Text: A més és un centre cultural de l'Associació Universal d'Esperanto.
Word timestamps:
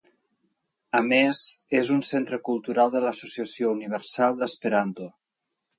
A 0.99 1.01
més 1.09 1.43
és 1.81 1.93
un 1.97 2.01
centre 2.09 2.41
cultural 2.49 2.95
de 2.97 3.05
l'Associació 3.05 3.73
Universal 3.79 4.43
d'Esperanto. 4.43 5.15